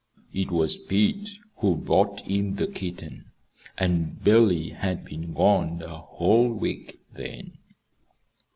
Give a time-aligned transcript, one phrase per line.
[0.33, 3.25] It was Pete who brought in the kitten;
[3.77, 7.59] and Billy had been gone a whole week then.